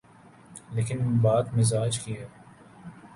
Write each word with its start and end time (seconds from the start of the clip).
لیکن 0.71 0.97
بات 1.21 1.53
مزاج 1.53 1.99
کی 1.99 2.17
ہے۔ 2.17 2.27